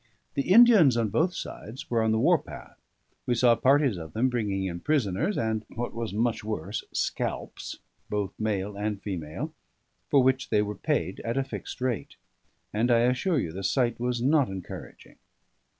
The 0.33 0.51
Indians 0.51 0.97
on 0.97 1.09
both 1.09 1.31
sides 1.35 1.91
were 1.91 2.01
on 2.01 2.11
the 2.11 2.17
war 2.17 2.39
path; 2.39 2.79
we 3.27 3.35
saw 3.35 3.53
parties 3.53 3.97
of 3.97 4.13
them 4.13 4.29
bringing 4.29 4.65
in 4.65 4.79
prisoners 4.79 5.37
and 5.37 5.63
(what 5.75 5.93
was 5.93 6.11
much 6.11 6.43
worse) 6.43 6.83
scalps, 6.91 7.77
both 8.09 8.33
male 8.39 8.75
and 8.75 8.99
female, 8.99 9.53
for 10.09 10.23
which 10.23 10.49
they 10.49 10.63
were 10.63 10.73
paid 10.73 11.19
at 11.19 11.37
a 11.37 11.43
fixed 11.43 11.81
rate; 11.81 12.15
and 12.73 12.89
I 12.89 13.01
assure 13.01 13.37
you 13.37 13.51
the 13.51 13.63
sight 13.63 13.99
was 13.99 14.23
not 14.23 14.47
encouraging. 14.49 15.17